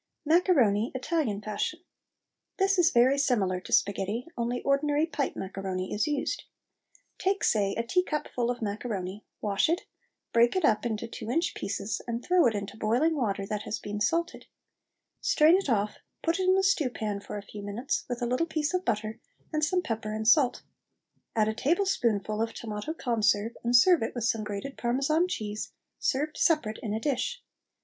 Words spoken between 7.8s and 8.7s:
teacupful of